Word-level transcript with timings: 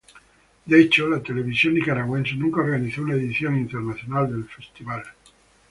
De 0.65 0.81
hecho, 0.81 1.07
la 1.07 1.21
televisión 1.21 1.75
nicaragüense 1.75 2.33
nunca 2.33 2.61
organizó 2.61 3.03
una 3.03 3.13
edición 3.13 3.55
internacional 3.59 4.27
del 4.31 4.49
festival. 4.49 5.03